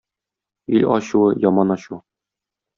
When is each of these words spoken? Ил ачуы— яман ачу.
Ил 0.77 0.87
ачуы— 0.95 1.29
яман 1.51 1.77
ачу. 1.79 2.03